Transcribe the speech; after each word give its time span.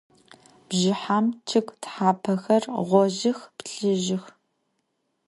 Bjjıhem 0.67 1.25
ççıg 1.47 1.67
thapexer 1.83 2.63
ğojıx, 2.89 3.39
plhıjıx. 3.57 4.25